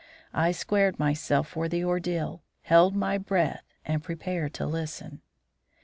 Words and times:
I 0.33 0.51
squared 0.51 0.97
myself 0.97 1.47
for 1.49 1.69
the 1.69 1.83
ordeal, 1.83 2.41
held 2.63 2.95
my 2.95 3.19
breath, 3.19 3.65
and 3.85 4.01
prepared 4.01 4.51
to 4.55 4.65
listen. 4.65 5.21